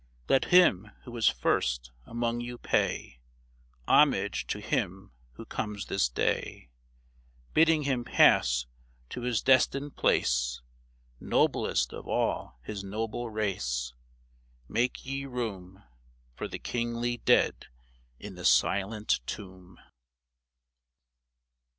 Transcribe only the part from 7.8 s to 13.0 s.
him pass to his destined place. Noblest of all his